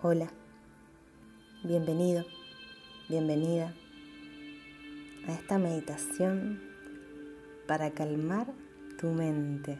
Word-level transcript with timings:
Hola, 0.00 0.28
bienvenido, 1.64 2.24
bienvenida 3.08 3.74
a 5.26 5.32
esta 5.32 5.58
meditación 5.58 6.62
para 7.66 7.90
calmar 7.90 8.46
tu 9.00 9.08
mente. 9.08 9.76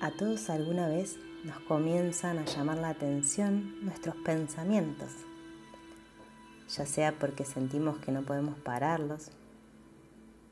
A 0.00 0.12
todos 0.12 0.48
alguna 0.48 0.88
vez 0.88 1.18
nos 1.44 1.60
comienzan 1.60 2.38
a 2.38 2.46
llamar 2.46 2.78
la 2.78 2.88
atención 2.88 3.84
nuestros 3.84 4.16
pensamientos, 4.24 5.10
ya 6.74 6.86
sea 6.86 7.18
porque 7.18 7.44
sentimos 7.44 7.98
que 7.98 8.12
no 8.12 8.22
podemos 8.22 8.58
pararlos 8.60 9.30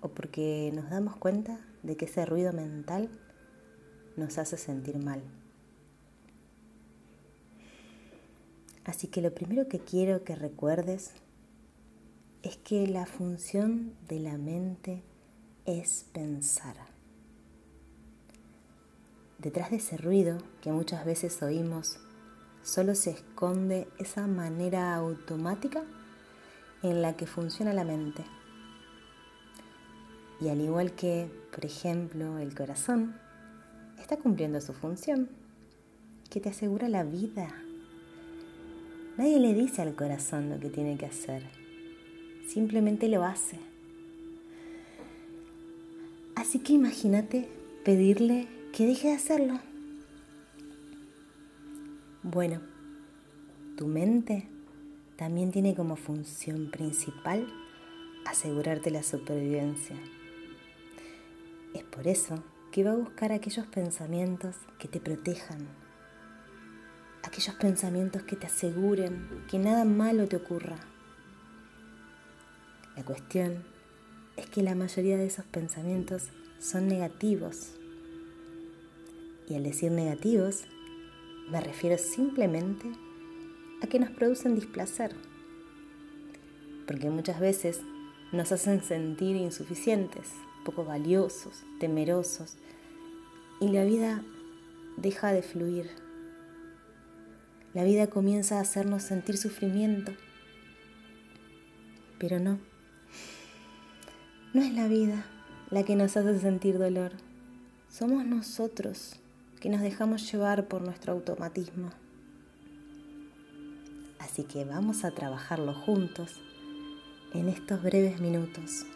o 0.02 0.09
porque 0.09 0.70
nos 0.75 0.91
damos 0.91 1.16
cuenta 1.16 1.59
de 1.82 1.96
que 1.96 2.05
ese 2.05 2.27
ruido 2.27 2.52
mental 2.52 3.09
nos 4.18 4.36
hace 4.36 4.59
sentir 4.59 4.98
mal. 4.98 5.23
Así 8.88 9.06
que 9.06 9.20
lo 9.20 9.34
primero 9.34 9.68
que 9.68 9.80
quiero 9.80 10.24
que 10.24 10.34
recuerdes 10.34 11.10
es 12.42 12.56
que 12.56 12.86
la 12.86 13.04
función 13.04 13.92
de 14.08 14.18
la 14.18 14.38
mente 14.38 15.02
es 15.66 16.06
pensar. 16.14 16.74
Detrás 19.36 19.70
de 19.70 19.76
ese 19.76 19.98
ruido 19.98 20.38
que 20.62 20.72
muchas 20.72 21.04
veces 21.04 21.42
oímos, 21.42 21.98
solo 22.62 22.94
se 22.94 23.11
esconde 23.11 23.88
esa 23.98 24.26
manera 24.26 24.94
automática 24.94 25.82
en 26.82 27.02
la 27.02 27.14
que 27.14 27.26
funciona 27.26 27.75
la 27.75 27.84
mente. 27.84 28.25
Y 30.40 30.48
al 30.48 30.62
igual 30.62 30.92
que, 30.92 31.30
por 31.52 31.66
ejemplo, 31.66 32.39
el 32.39 32.55
corazón, 32.55 33.20
está 34.00 34.16
cumpliendo 34.16 34.62
su 34.62 34.72
función, 34.72 35.28
que 36.30 36.41
te 36.41 36.48
asegura 36.48 36.89
la 36.89 37.05
vida 37.05 37.55
Nadie 39.19 39.41
le 39.41 39.52
dice 39.52 39.83
al 39.83 39.97
corazón 39.97 40.48
lo 40.48 40.61
que 40.61 40.70
tiene 40.70 40.97
que 40.97 41.06
hacer, 41.06 41.42
simplemente 42.47 43.08
lo 43.08 43.24
hace. 43.24 43.58
Así 46.36 46.61
que 46.61 46.74
imagínate 46.74 47.48
pedirle 47.84 48.46
que 48.72 48.86
deje 48.86 49.08
de 49.08 49.14
hacerlo. 49.14 49.58
Bueno, 52.22 52.61
tu 53.77 53.89
mente 53.89 54.46
también 55.16 55.50
tiene 55.50 55.74
como 55.74 55.96
función 55.96 56.70
principal 56.70 57.44
asegurarte 58.24 58.92
la 58.92 59.02
supervivencia. 59.02 59.96
Es 61.74 61.83
por 61.83 62.06
eso 62.06 62.44
que 62.70 62.84
va 62.84 62.92
a 62.92 62.96
buscar 62.96 63.33
aquellos 63.33 63.66
pensamientos 63.66 64.55
que 64.78 64.86
te 64.86 65.00
protejan, 65.00 65.66
aquellos 67.29 67.55
pensamientos 67.57 68.23
que 68.23 68.37
te 68.37 68.47
aseguren 68.47 69.45
que 69.51 69.59
nada 69.59 69.84
malo 69.84 70.27
te 70.27 70.37
ocurra. 70.37 70.79
La 72.97 73.05
cuestión 73.05 73.65
es 74.37 74.47
que 74.47 74.62
la 74.62 74.75
mayoría 74.75 75.19
de 75.19 75.27
esos 75.27 75.45
pensamientos 75.45 76.31
son 76.59 76.89
negativos. 76.89 77.75
Y 79.47 79.55
al 79.55 79.62
decir 79.62 79.93
negativos, 79.93 80.65
me 81.51 81.61
refiero 81.61 81.98
simplemente 81.98 82.91
a 83.83 83.87
que 83.87 83.98
nos 84.01 84.11
producen 84.11 84.55
displacer. 84.55 85.15
Porque 86.87 87.11
muchas 87.11 87.41
veces 87.41 87.83
nos 88.33 88.53
hacen 88.53 88.83
sentir 88.83 89.37
insuficientes, 89.37 90.33
poco 90.65 90.85
valiosos, 90.85 91.63
temerosos, 91.79 92.57
y 93.61 93.69
la 93.69 93.85
vida 93.85 94.23
deja 94.97 95.33
de 95.33 95.42
fluir 95.42 96.08
la 97.79 97.84
vida 97.84 98.09
comienza 98.09 98.59
a 98.59 98.62
hacernos 98.62 99.05
sentir 99.05 99.37
sufrimiento. 99.37 100.11
Pero 102.19 102.41
no, 102.41 102.58
no 104.52 104.63
es 104.63 104.75
la 104.75 104.89
vida 104.89 105.25
la 105.70 105.85
que 105.85 105.95
nos 105.95 106.17
hace 106.17 106.41
sentir 106.41 106.77
dolor. 106.77 107.13
Somos 107.89 108.27
nosotros 108.27 109.20
que 109.61 109.69
nos 109.69 109.80
dejamos 109.80 110.29
llevar 110.29 110.67
por 110.67 110.83
nuestro 110.83 111.13
automatismo. 111.13 111.91
Así 114.19 114.42
que 114.42 114.64
vamos 114.64 115.05
a 115.05 115.13
trabajarlo 115.13 115.73
juntos 115.73 116.41
en 117.33 117.48
estos 117.48 117.81
breves 117.81 118.20
minutos. 118.20 118.86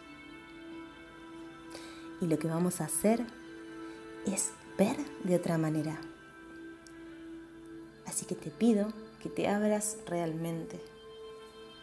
Y 2.19 2.27
lo 2.27 2.37
que 2.37 2.49
vamos 2.49 2.81
a 2.81 2.85
hacer 2.87 3.25
es 4.25 4.51
ver 4.77 4.97
de 5.23 5.37
otra 5.37 5.57
manera. 5.57 5.97
Así 8.13 8.27
que 8.27 8.35
te 8.35 8.51
pido 8.51 8.93
que 9.23 9.27
te 9.27 9.47
abras 9.47 9.97
realmente, 10.05 10.79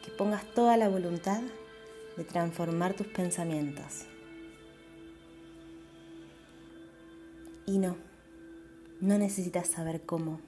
que 0.04 0.12
pongas 0.12 0.44
toda 0.54 0.76
la 0.76 0.88
voluntad 0.88 1.42
de 2.16 2.22
transformar 2.22 2.94
tus 2.94 3.08
pensamientos. 3.08 4.04
Y 7.66 7.78
no, 7.78 7.96
no 9.00 9.18
necesitas 9.18 9.66
saber 9.66 10.02
cómo, 10.02 10.40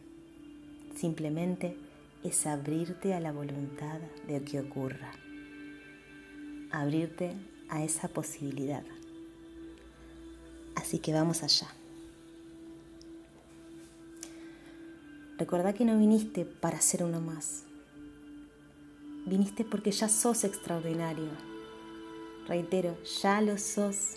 simplemente 0.95 1.77
es 2.23 2.47
abrirte 2.47 3.15
a 3.15 3.19
la 3.19 3.33
voluntad 3.33 3.99
de 4.29 4.41
que 4.45 4.61
ocurra, 4.61 5.11
abrirte 6.71 7.35
a 7.69 7.83
esa 7.83 8.07
posibilidad. 8.07 8.85
Así 10.77 11.01
que 11.01 11.13
vamos 11.13 11.43
allá. 11.43 11.82
Recuerda 15.39 15.73
que 15.73 15.85
no 15.85 15.99
viniste 15.99 16.45
para 16.45 16.81
ser 16.81 17.03
uno 17.03 17.21
más. 17.21 17.65
Viniste 19.25 19.65
porque 19.65 19.91
ya 19.91 20.09
sos 20.09 20.45
extraordinario. 20.45 21.31
Reitero, 22.47 22.97
ya 23.23 23.41
lo 23.41 23.57
sos. 23.57 24.17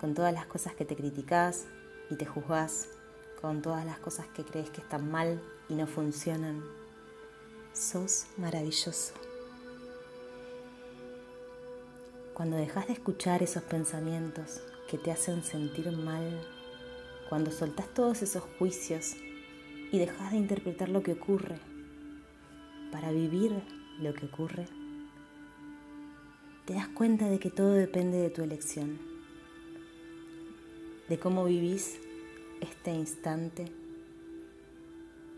Con 0.00 0.14
todas 0.14 0.34
las 0.34 0.46
cosas 0.46 0.74
que 0.74 0.84
te 0.84 0.96
criticás 0.96 1.66
y 2.10 2.16
te 2.16 2.26
juzgás, 2.26 2.88
con 3.40 3.62
todas 3.62 3.86
las 3.86 3.98
cosas 3.98 4.26
que 4.28 4.44
crees 4.44 4.70
que 4.70 4.80
están 4.80 5.10
mal 5.10 5.40
y 5.68 5.74
no 5.74 5.86
funcionan. 5.86 6.62
Sos 7.72 8.26
maravilloso. 8.36 9.14
Cuando 12.34 12.56
dejas 12.56 12.88
de 12.88 12.94
escuchar 12.94 13.42
esos 13.42 13.62
pensamientos 13.62 14.60
que 14.88 14.98
te 14.98 15.12
hacen 15.12 15.44
sentir 15.44 15.90
mal, 15.92 16.40
cuando 17.28 17.50
soltás 17.52 17.88
todos 17.94 18.22
esos 18.22 18.42
juicios 18.58 19.14
y 19.94 19.98
dejas 19.98 20.32
de 20.32 20.38
interpretar 20.38 20.88
lo 20.88 21.04
que 21.04 21.12
ocurre 21.12 21.54
para 22.90 23.12
vivir 23.12 23.52
lo 24.00 24.12
que 24.12 24.26
ocurre, 24.26 24.66
te 26.64 26.74
das 26.74 26.88
cuenta 26.88 27.28
de 27.30 27.38
que 27.38 27.48
todo 27.48 27.70
depende 27.70 28.18
de 28.18 28.28
tu 28.28 28.42
elección, 28.42 28.98
de 31.08 31.16
cómo 31.16 31.44
vivís 31.44 32.00
este 32.60 32.92
instante 32.92 33.66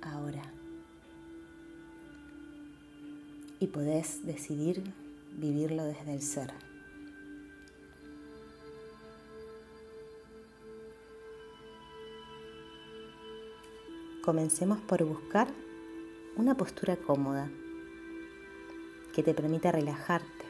ahora. 0.01 0.51
Y 3.61 3.67
podés 3.67 4.25
decidir 4.25 4.83
vivirlo 5.37 5.85
desde 5.85 6.15
el 6.15 6.23
ser. 6.23 6.66
Comencemos 14.27 14.81
por 14.81 15.05
buscar 15.05 15.47
una 16.35 16.57
postura 16.57 16.97
cómoda 16.97 17.49
que 19.15 19.23
te 19.23 19.35
permita 19.35 19.71
relajarte 19.71 20.45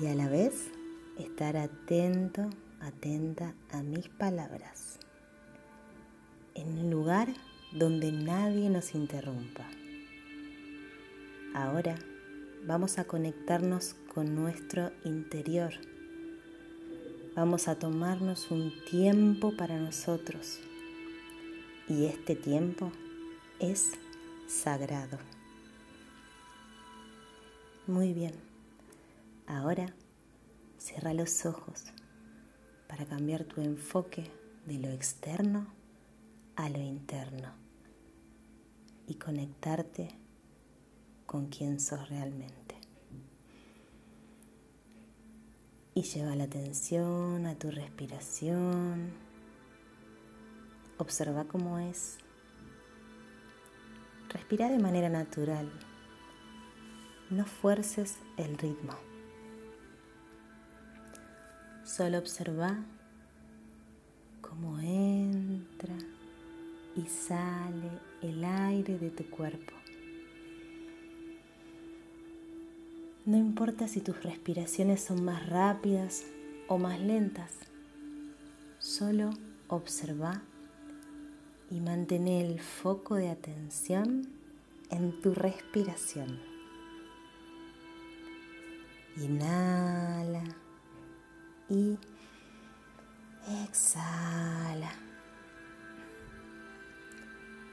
y 0.00 0.06
a 0.06 0.14
la 0.14 0.26
vez 0.26 0.70
estar 1.18 1.58
atento, 1.58 2.48
atenta 2.80 3.52
a 3.70 3.82
mis 3.82 4.08
palabras, 4.08 4.98
en 6.54 6.78
un 6.78 6.90
lugar 6.90 7.28
donde 7.72 8.10
nadie 8.12 8.70
nos 8.70 8.94
interrumpa. 8.94 9.68
Ahora 11.52 11.96
vamos 12.66 12.98
a 12.98 13.04
conectarnos 13.04 13.94
con 14.14 14.34
nuestro 14.34 14.90
interior. 15.04 15.74
Vamos 17.34 17.68
a 17.68 17.78
tomarnos 17.78 18.50
un 18.50 18.72
tiempo 18.90 19.54
para 19.54 19.76
nosotros 19.78 20.62
y 21.88 22.06
este 22.06 22.34
tiempo 22.34 22.90
es 23.60 23.92
sagrado. 24.48 25.18
Muy 27.86 28.12
bien, 28.12 28.34
ahora 29.46 29.94
cierra 30.78 31.14
los 31.14 31.46
ojos 31.46 31.84
para 32.88 33.06
cambiar 33.06 33.44
tu 33.44 33.60
enfoque 33.60 34.30
de 34.66 34.78
lo 34.78 34.88
externo 34.88 35.68
a 36.56 36.68
lo 36.68 36.80
interno 36.80 37.52
y 39.06 39.14
conectarte 39.14 40.08
con 41.26 41.46
quien 41.46 41.78
sos 41.78 42.08
realmente. 42.08 42.74
Y 45.94 46.02
lleva 46.02 46.34
la 46.34 46.44
atención 46.44 47.46
a 47.46 47.54
tu 47.54 47.70
respiración 47.70 49.25
observa 50.98 51.44
cómo 51.44 51.78
es. 51.78 52.18
Respira 54.28 54.68
de 54.68 54.78
manera 54.78 55.08
natural. 55.08 55.70
No 57.30 57.44
fuerces 57.44 58.18
el 58.36 58.56
ritmo. 58.58 58.94
Solo 61.84 62.18
observa 62.18 62.76
cómo 64.40 64.78
entra 64.80 65.96
y 66.96 67.02
sale 67.06 67.90
el 68.22 68.44
aire 68.44 68.98
de 68.98 69.10
tu 69.10 69.28
cuerpo. 69.30 69.72
No 73.24 73.36
importa 73.36 73.88
si 73.88 74.00
tus 74.00 74.22
respiraciones 74.22 75.02
son 75.02 75.24
más 75.24 75.48
rápidas 75.48 76.24
o 76.68 76.78
más 76.78 77.00
lentas, 77.00 77.52
solo 78.78 79.30
observa 79.68 80.42
y 81.70 81.80
mantén 81.80 82.28
el 82.28 82.60
foco 82.60 83.16
de 83.16 83.30
atención 83.30 84.28
en 84.90 85.20
tu 85.20 85.34
respiración. 85.34 86.40
Inhala 89.16 90.44
y 91.68 91.98
exhala. 93.64 94.92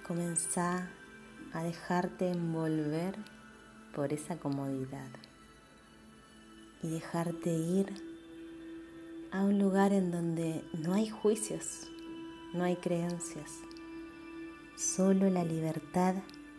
Comenzá 0.08 0.90
a 1.54 1.64
dejarte 1.64 2.30
envolver 2.30 3.16
por 3.96 4.12
esa 4.12 4.38
comodidad 4.38 5.10
y 6.82 6.90
dejarte 6.90 7.54
ir 7.54 7.94
a 9.32 9.44
un 9.44 9.60
lugar 9.60 9.94
en 9.94 10.12
donde 10.12 10.64
no 10.74 10.94
hay 10.94 11.10
juicios, 11.10 11.88
no 12.54 12.64
hay 12.64 12.76
creencias, 12.76 13.52
solo 14.76 15.30
la 15.30 15.44
libertad 15.44 16.16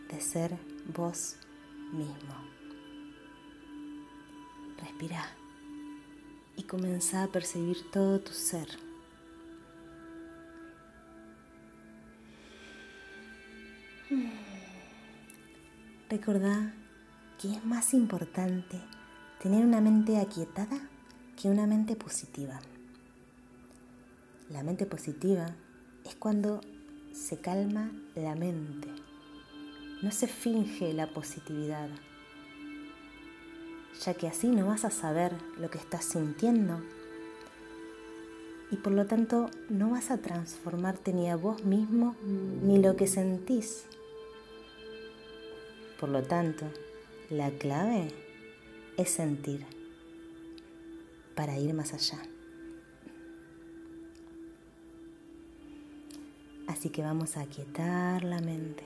de 0.09 0.21
ser 0.21 0.57
vos 0.95 1.37
mismo. 1.91 2.35
Respira 4.77 5.25
y 6.55 6.63
comienza 6.63 7.23
a 7.23 7.27
percibir 7.27 7.77
todo 7.91 8.19
tu 8.19 8.31
ser. 8.31 8.67
Recordá 16.09 16.73
que 17.41 17.51
es 17.51 17.65
más 17.65 17.93
importante 17.93 18.79
tener 19.41 19.65
una 19.65 19.81
mente 19.81 20.17
aquietada 20.17 20.89
que 21.35 21.49
una 21.49 21.67
mente 21.67 21.95
positiva. 21.95 22.59
La 24.49 24.63
mente 24.63 24.85
positiva 24.85 25.47
es 26.05 26.15
cuando 26.15 26.61
se 27.15 27.37
calma 27.37 27.91
la 28.13 28.35
mente. 28.35 28.89
No 30.03 30.11
se 30.11 30.27
finge 30.27 30.93
la 30.93 31.07
positividad, 31.07 31.89
ya 34.03 34.13
que 34.13 34.27
así 34.27 34.49
no 34.49 34.67
vas 34.67 34.83
a 34.83 34.91
saber 34.91 35.31
lo 35.57 35.69
que 35.69 35.77
estás 35.77 36.03
sintiendo 36.03 36.83
y 38.69 38.75
por 38.75 38.91
lo 38.91 39.05
tanto 39.05 39.49
no 39.69 39.91
vas 39.91 40.11
a 40.11 40.17
transformarte 40.17 41.13
ni 41.13 41.29
a 41.29 41.37
vos 41.37 41.63
mismo 41.63 42.15
ni 42.21 42.79
lo 42.79 42.97
que 42.97 43.07
sentís. 43.07 43.85
Por 45.99 46.09
lo 46.09 46.21
tanto, 46.21 46.65
la 47.29 47.49
clave 47.51 48.09
es 48.97 49.09
sentir 49.09 49.65
para 51.33 51.57
ir 51.57 51.73
más 51.73 51.93
allá. 51.93 52.34
Así 56.75 56.89
que 56.89 57.01
vamos 57.01 57.37
a 57.37 57.41
aquietar 57.41 58.25
la 58.25 58.41
mente. 58.41 58.83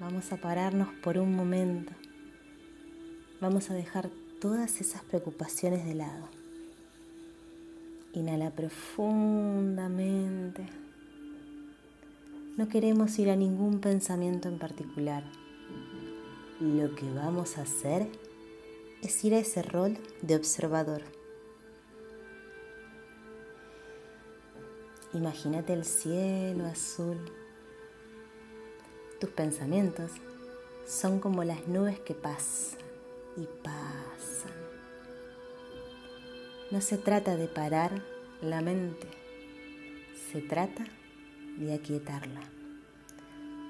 Vamos 0.00 0.32
a 0.32 0.38
pararnos 0.38 0.88
por 1.02 1.18
un 1.18 1.36
momento. 1.36 1.92
Vamos 3.42 3.70
a 3.70 3.74
dejar 3.74 4.08
todas 4.40 4.80
esas 4.80 5.04
preocupaciones 5.04 5.84
de 5.84 5.94
lado. 5.94 6.30
Inhala 8.14 8.52
profundamente. 8.52 10.66
No 12.56 12.70
queremos 12.70 13.18
ir 13.18 13.28
a 13.28 13.36
ningún 13.36 13.80
pensamiento 13.80 14.48
en 14.48 14.58
particular. 14.58 15.24
Lo 16.58 16.94
que 16.94 17.12
vamos 17.12 17.58
a 17.58 17.62
hacer 17.62 18.08
es 19.02 19.22
ir 19.26 19.34
a 19.34 19.40
ese 19.40 19.60
rol 19.60 19.98
de 20.22 20.36
observador. 20.36 21.02
Imagínate 25.14 25.74
el 25.74 25.84
cielo 25.84 26.64
azul. 26.64 27.18
Tus 29.20 29.28
pensamientos 29.28 30.10
son 30.86 31.20
como 31.20 31.44
las 31.44 31.68
nubes 31.68 32.00
que 32.00 32.14
pasan 32.14 32.80
y 33.36 33.46
pasan. 33.62 34.52
No 36.70 36.80
se 36.80 36.96
trata 36.96 37.36
de 37.36 37.46
parar 37.46 38.02
la 38.40 38.62
mente, 38.62 39.06
se 40.32 40.40
trata 40.40 40.86
de 41.58 41.74
aquietarla, 41.74 42.40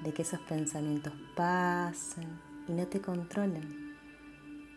de 0.05 0.13
que 0.13 0.23
esos 0.23 0.39
pensamientos 0.43 1.13
pasen 1.35 2.39
y 2.69 2.73
no 2.73 2.87
te 2.87 3.01
controlen, 3.01 3.97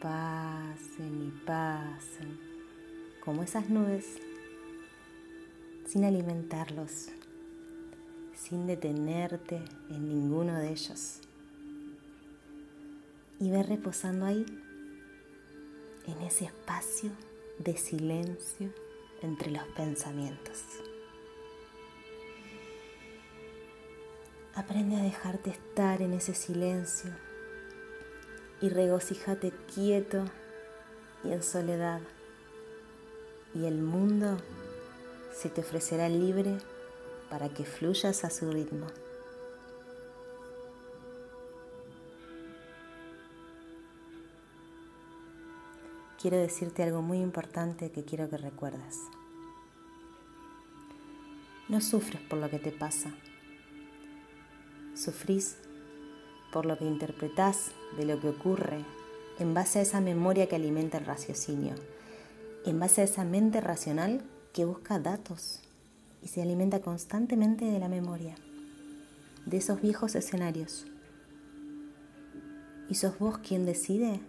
pasen 0.02 1.28
y 1.28 1.46
pasen, 1.46 2.40
como 3.24 3.44
esas 3.44 3.70
nubes 3.70 4.20
sin 5.86 6.04
alimentarlos, 6.04 7.10
sin 8.34 8.68
detenerte 8.68 9.62
en 9.90 10.10
ninguno 10.10 10.56
de 10.60 10.72
ellos. 10.72 11.22
Y 13.40 13.52
ver 13.52 13.68
reposando 13.68 14.26
ahí, 14.26 14.46
en 16.08 16.22
ese 16.22 16.46
espacio 16.46 17.12
de 17.60 17.78
silencio 17.78 18.72
entre 19.22 19.52
los 19.52 19.64
pensamientos. 19.76 20.64
Aprende 24.54 24.96
a 24.96 25.04
dejarte 25.04 25.50
estar 25.50 26.02
en 26.02 26.14
ese 26.14 26.34
silencio 26.34 27.12
y 28.62 28.70
regocíjate 28.70 29.52
quieto 29.74 30.24
y 31.24 31.32
en 31.32 31.44
soledad. 31.44 32.02
Y 33.54 33.66
el 33.66 33.82
mundo 33.82 34.38
se 35.36 35.50
te 35.50 35.62
ofrecerá 35.62 36.08
libre 36.08 36.58
para 37.30 37.50
que 37.50 37.66
fluyas 37.66 38.24
a 38.24 38.30
su 38.30 38.52
ritmo. 38.52 38.88
Quiero 46.22 46.38
decirte 46.38 46.84
algo 46.84 47.02
muy 47.02 47.20
importante 47.20 47.92
que 47.92 48.06
quiero 48.06 48.30
que 48.30 48.38
recuerdes. 48.38 48.98
No 51.68 51.82
sufres 51.82 52.22
por 52.22 52.40
lo 52.40 52.50
que 52.50 52.60
te 52.60 52.72
pasa. 52.72 53.14
Sufrís 54.96 55.58
por 56.54 56.66
lo 56.66 56.78
que 56.78 56.86
interpretás 56.86 57.72
de 57.98 58.06
lo 58.06 58.22
que 58.22 58.30
ocurre 58.30 58.86
en 59.40 59.54
base 59.54 59.80
a 59.80 59.82
esa 59.82 60.00
memoria 60.00 60.48
que 60.48 60.56
alimenta 60.56 60.98
el 60.98 61.06
raciocinio, 61.06 61.76
en 62.66 62.80
base 62.80 63.02
a 63.02 63.04
esa 63.04 63.26
mente 63.26 63.60
racional 63.60 64.24
que 64.56 64.64
busca 64.64 65.00
datos 65.00 65.60
y 66.24 66.30
se 66.30 66.42
alimenta 66.42 66.80
constantemente 66.80 67.66
de 67.66 67.78
la 67.78 67.90
memoria, 67.90 68.36
de 69.46 69.58
esos 69.58 69.82
viejos 69.82 70.16
escenarios. 70.16 70.88
Y 72.88 72.96
sos 72.96 73.20
vos 73.20 73.40
quien 73.40 73.66
decide 73.66 74.22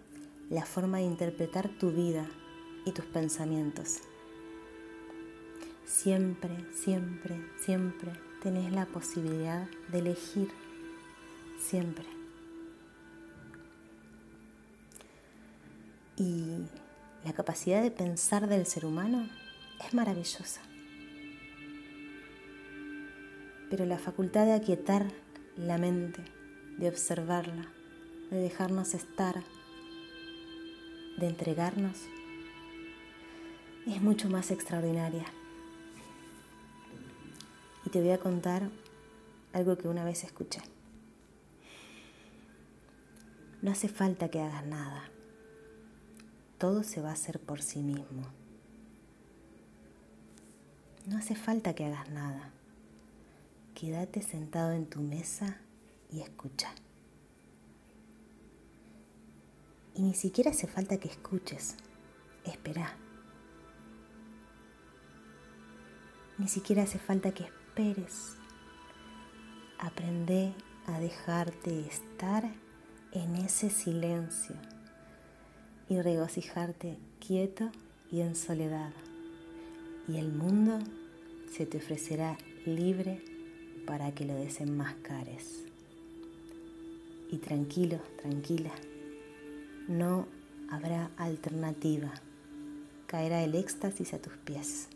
la 0.49 0.65
forma 0.65 0.97
de 0.97 1.05
interpretar 1.05 1.69
tu 1.69 1.91
vida 1.91 2.27
y 2.85 2.91
tus 2.91 3.05
pensamientos. 3.05 3.99
Siempre, 5.85 6.65
siempre, 6.75 7.41
siempre 7.63 8.11
tenés 8.43 8.73
la 8.73 8.85
posibilidad 8.85 9.69
de 9.93 9.99
elegir. 9.99 10.49
Siempre. 11.57 12.05
Y 16.17 16.65
la 17.23 17.31
capacidad 17.31 17.81
de 17.81 17.91
pensar 17.91 18.47
del 18.47 18.65
ser 18.65 18.85
humano 18.85 19.25
es 19.85 19.93
maravillosa. 19.93 20.61
Pero 23.69 23.85
la 23.85 23.97
facultad 23.97 24.45
de 24.45 24.53
aquietar 24.53 25.07
la 25.57 25.77
mente, 25.77 26.23
de 26.77 26.87
observarla, 26.89 27.67
de 28.31 28.37
dejarnos 28.37 28.93
estar, 28.93 29.43
de 31.17 31.27
entregarnos, 31.27 31.97
es 33.87 34.01
mucho 34.01 34.29
más 34.29 34.51
extraordinaria. 34.51 35.25
Y 37.85 37.89
te 37.89 38.01
voy 38.01 38.11
a 38.11 38.19
contar 38.19 38.69
algo 39.53 39.77
que 39.77 39.87
una 39.87 40.03
vez 40.03 40.23
escuché. 40.23 40.61
No 43.61 43.71
hace 43.71 43.87
falta 43.87 44.29
que 44.29 44.41
hagas 44.41 44.65
nada. 44.65 45.09
Todo 46.57 46.83
se 46.83 47.01
va 47.01 47.09
a 47.09 47.13
hacer 47.13 47.39
por 47.39 47.61
sí 47.61 47.79
mismo. 47.79 48.23
No 51.07 51.17
hace 51.17 51.35
falta 51.35 51.73
que 51.73 51.85
hagas 51.85 52.09
nada. 52.09 52.51
quédate 53.73 54.21
sentado 54.21 54.73
en 54.73 54.87
tu 54.87 54.99
mesa 54.99 55.57
y 56.11 56.19
escucha. 56.19 56.69
Y 59.95 60.01
ni 60.01 60.13
siquiera 60.15 60.51
hace 60.51 60.67
falta 60.67 60.97
que 60.97 61.07
escuches, 61.07 61.75
espera. 62.43 62.97
Ni 66.37 66.49
siquiera 66.49 66.83
hace 66.83 66.99
falta 66.99 67.31
que 67.31 67.43
esperes. 67.43 68.35
Aprende 69.79 70.53
a 70.87 70.99
dejarte 70.99 71.87
estar 71.87 72.43
en 73.13 73.35
ese 73.37 73.69
silencio 73.69 74.55
y 75.87 76.01
regocijarte 76.01 76.99
quieto 77.19 77.71
y 78.11 78.21
en 78.21 78.35
soledad. 78.35 78.91
Y 80.07 80.17
el 80.17 80.31
mundo 80.31 80.79
se 81.51 81.65
te 81.65 81.77
ofrecerá 81.77 82.37
libre 82.65 83.21
para 83.85 84.11
que 84.13 84.25
lo 84.25 84.35
desenmascares. 84.35 85.65
Y 87.29 87.37
tranquilo, 87.37 87.99
tranquila, 88.21 88.71
no 89.87 90.27
habrá 90.69 91.11
alternativa. 91.17 92.13
Caerá 93.05 93.43
el 93.43 93.55
éxtasis 93.55 94.13
a 94.13 94.19
tus 94.19 94.33
pies. 94.37 94.89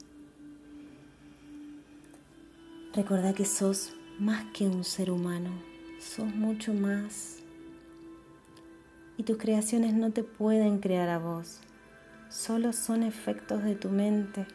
Recuerda 2.93 3.33
que 3.33 3.45
sos 3.45 3.93
más 4.19 4.45
que 4.53 4.67
un 4.67 4.83
ser 4.83 5.11
humano, 5.11 5.49
sos 5.99 6.27
mucho 6.35 6.73
más. 6.73 7.37
Y 9.17 9.23
tus 9.23 9.37
creaciones 9.37 9.93
no 9.93 10.11
te 10.11 10.23
pueden 10.23 10.79
crear 10.79 11.09
a 11.09 11.17
vos, 11.17 11.59
solo 12.29 12.73
son 12.73 13.03
efectos 13.03 13.63
de 13.63 13.75
tu 13.75 13.89
mente. 13.89 14.45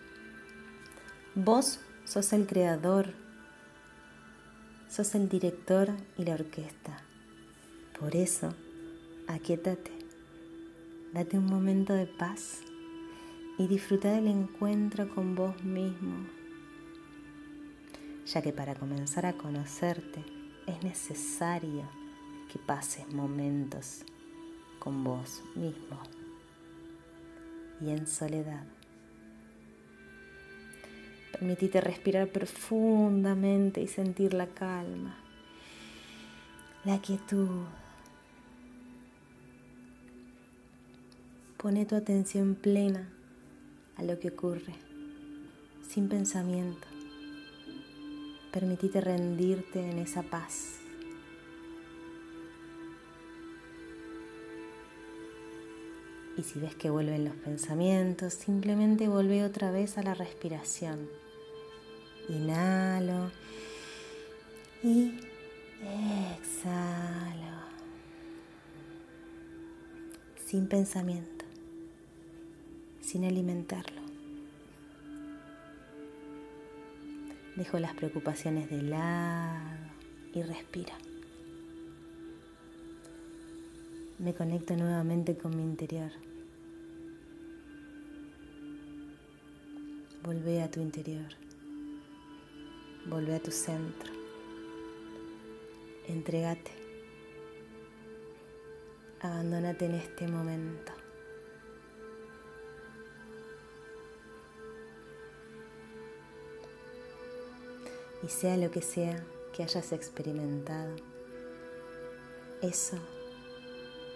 Vos 1.37 1.79
sos 2.05 2.33
el 2.33 2.47
creador, 2.47 3.15
sos 4.89 5.15
el 5.15 5.29
director 5.29 5.91
y 6.19 6.25
la 6.25 6.35
orquesta. 6.35 6.99
Por 8.01 8.17
eso, 8.17 8.53
aquietate, 9.29 9.93
date 11.15 11.39
un 11.39 11.47
momento 11.47 11.93
de 11.93 12.07
paz 12.07 12.63
y 13.59 13.69
disfruta 13.69 14.11
del 14.11 14.27
encuentro 14.27 15.09
con 15.15 15.37
vos 15.37 15.63
mismo 15.63 16.27
ya 18.27 18.43
que 18.43 18.53
para 18.53 18.75
comenzar 18.75 19.25
a 19.25 19.35
conocerte 19.35 20.25
es 20.67 20.83
necesario 20.83 21.89
que 22.53 22.59
pases 22.59 23.13
momentos 23.13 24.03
con 24.81 25.05
vos 25.05 25.43
mismo 25.55 26.01
y 27.81 27.91
en 27.91 28.07
soledad. 28.07 28.65
Permitite 31.39 31.81
respirar 31.81 32.29
profundamente 32.29 33.83
y 33.83 33.89
sentir 33.89 34.33
la 34.33 34.47
calma, 34.47 35.17
la 36.85 36.99
quietud. 37.01 37.65
Pone 41.59 41.85
tu 41.85 41.95
atención 41.95 42.55
plena 42.55 43.09
a 43.97 44.03
lo 44.03 44.19
que 44.19 44.29
ocurre, 44.29 44.75
sin 45.89 46.09
pensamiento 46.09 46.87
Permitite 48.57 49.03
rendirte 49.03 49.91
en 49.91 49.99
esa 49.99 50.23
paz. 50.23 50.77
Y 56.39 56.43
si 56.43 56.59
ves 56.59 56.75
que 56.75 56.89
vuelven 56.89 57.27
los 57.27 57.35
pensamientos, 57.35 58.33
simplemente 58.33 59.09
vuelve 59.09 59.45
otra 59.45 59.71
vez 59.71 59.99
a 59.99 60.03
la 60.03 60.15
respiración. 60.15 61.07
Inhalo 62.29 63.31
y 64.83 65.13
exhalo. 66.41 67.57
Sin 70.45 70.67
pensamiento, 70.67 71.45
sin 73.01 73.25
alimentarlo. 73.25 74.03
Dejo 77.57 77.79
las 77.79 77.95
preocupaciones 77.95 78.69
de 78.71 78.83
lado 78.83 79.79
y 80.35 80.43
respiro. 80.43 80.93
Me 84.19 84.35
conecto 84.35 84.77
nuevamente 84.77 85.37
con 85.37 85.57
mi 85.57 85.63
interior. 85.63 86.11
Volvé 90.23 90.63
a 90.63 90.71
tu 90.71 90.81
interior. 90.81 91.46
Volvé 93.09 93.37
a 93.37 93.41
tu 93.41 93.51
centro. 93.51 94.13
Entregate. 96.09 96.73
Abandónate 99.21 99.87
en 99.87 99.95
este 99.95 100.29
momento. 100.29 100.93
y 108.27 108.29
sea 108.29 108.57
lo 108.57 108.71
que 108.71 108.83
sea 108.83 109.25
que 109.53 109.63
hayas 109.63 109.93
experimentado, 109.93 110.97
eso 112.61 112.99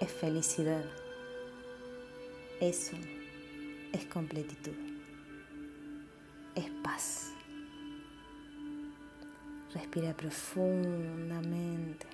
es 0.01 0.11
felicidad, 0.11 0.85
eso 2.61 2.97
es 3.93 4.05
completitud, 4.07 4.75
Respira 9.91 10.17
profundamente. 10.17 12.07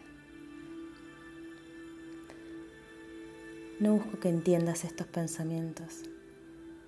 No 3.80 3.96
busco 3.96 4.18
que 4.18 4.30
entiendas 4.30 4.84
estos 4.84 5.06
pensamientos, 5.08 6.00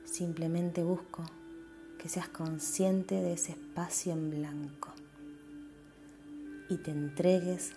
simplemente 0.06 0.82
busco 0.82 1.24
que 1.98 2.08
seas 2.08 2.30
consciente 2.30 3.16
de 3.16 3.34
ese 3.34 3.52
espacio 3.52 4.14
en 4.14 4.30
blanco 4.30 4.94
y 6.70 6.78
te 6.78 6.90
entregues 6.90 7.74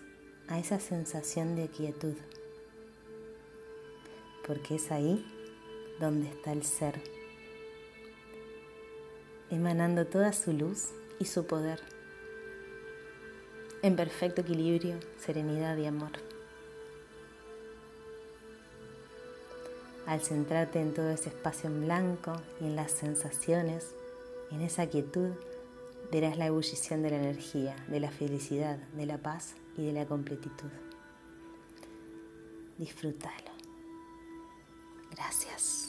a 0.48 0.58
esa 0.58 0.80
sensación 0.80 1.54
de 1.54 1.68
quietud, 1.68 2.14
porque 4.46 4.76
es 4.76 4.90
ahí 4.90 5.22
donde 6.00 6.30
está 6.30 6.52
el 6.52 6.62
ser, 6.62 6.98
emanando 9.50 10.06
toda 10.06 10.32
su 10.32 10.54
luz 10.54 10.92
y 11.18 11.26
su 11.26 11.46
poder, 11.46 11.91
en 13.82 13.96
perfecto 13.96 14.40
equilibrio, 14.40 14.98
serenidad 15.18 15.76
y 15.76 15.86
amor. 15.86 16.12
Al 20.06 20.20
centrarte 20.20 20.80
en 20.80 20.94
todo 20.94 21.10
ese 21.10 21.28
espacio 21.28 21.68
en 21.68 21.82
blanco 21.84 22.40
y 22.60 22.64
en 22.64 22.76
las 22.76 22.92
sensaciones, 22.92 23.94
en 24.50 24.60
esa 24.62 24.86
quietud, 24.86 25.30
verás 26.10 26.36
la 26.36 26.46
ebullición 26.46 27.02
de 27.02 27.10
la 27.10 27.16
energía, 27.16 27.76
de 27.88 28.00
la 28.00 28.10
felicidad, 28.10 28.76
de 28.76 29.06
la 29.06 29.18
paz 29.18 29.54
y 29.76 29.86
de 29.86 29.92
la 29.92 30.06
completitud. 30.06 30.70
Disfrútalo. 32.78 33.52
Gracias. 35.12 35.81